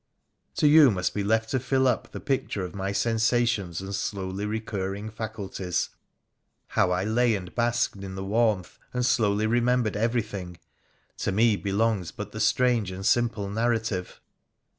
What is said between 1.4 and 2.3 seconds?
to fill up the